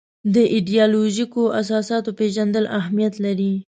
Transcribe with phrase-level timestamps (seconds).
[0.33, 3.51] د ایدیالوژیکو اساساتو پېژندل اهمیت لري.